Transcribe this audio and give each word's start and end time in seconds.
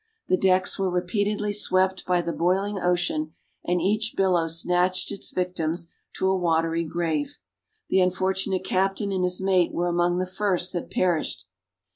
The 0.29 0.35
decks 0.37 0.79
were 0.79 0.89
repeatedly 0.89 1.53
swept 1.53 2.07
by 2.07 2.21
the 2.23 2.31
boiling 2.33 2.79
ocean, 2.79 3.35
and 3.63 3.79
each 3.79 4.15
billow 4.17 4.47
snatched 4.47 5.11
its 5.11 5.29
victims 5.31 5.93
to 6.13 6.27
a 6.27 6.35
watery 6.35 6.83
grave. 6.85 7.37
The 7.89 8.01
unfortunate 8.01 8.65
captain 8.65 9.11
and 9.11 9.23
his 9.23 9.39
mate 9.39 9.71
were 9.75 9.87
among 9.89 10.17
the 10.17 10.25
first 10.25 10.73
that 10.73 10.89
perished. 10.89 11.45